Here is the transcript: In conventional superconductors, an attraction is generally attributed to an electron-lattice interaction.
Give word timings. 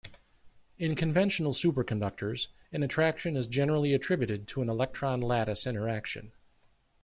In 0.79 0.95
conventional 0.95 1.51
superconductors, 1.51 2.47
an 2.71 2.81
attraction 2.81 3.37
is 3.37 3.45
generally 3.45 3.93
attributed 3.93 4.47
to 4.47 4.63
an 4.63 4.67
electron-lattice 4.71 5.67
interaction. 5.67 6.31